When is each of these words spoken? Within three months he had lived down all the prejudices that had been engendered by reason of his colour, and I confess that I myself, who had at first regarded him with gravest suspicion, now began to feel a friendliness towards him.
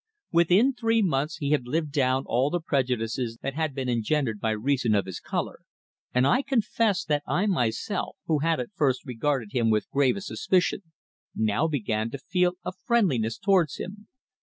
Within 0.31 0.73
three 0.73 1.03
months 1.03 1.37
he 1.37 1.51
had 1.51 1.67
lived 1.67 1.91
down 1.91 2.23
all 2.25 2.49
the 2.49 2.59
prejudices 2.59 3.37
that 3.43 3.53
had 3.53 3.75
been 3.75 3.87
engendered 3.87 4.39
by 4.39 4.49
reason 4.49 4.95
of 4.95 5.05
his 5.05 5.19
colour, 5.19 5.59
and 6.11 6.25
I 6.25 6.41
confess 6.41 7.03
that 7.05 7.21
I 7.27 7.45
myself, 7.45 8.17
who 8.25 8.39
had 8.39 8.59
at 8.59 8.73
first 8.73 9.05
regarded 9.05 9.51
him 9.51 9.69
with 9.69 9.91
gravest 9.91 10.25
suspicion, 10.25 10.81
now 11.35 11.67
began 11.67 12.09
to 12.09 12.17
feel 12.17 12.53
a 12.65 12.71
friendliness 12.71 13.37
towards 13.37 13.77
him. 13.77 14.07